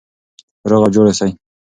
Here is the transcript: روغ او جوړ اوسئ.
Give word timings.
روغ 0.69 0.81
او 0.85 0.93
جوړ 0.95 1.05
اوسئ. 1.09 1.31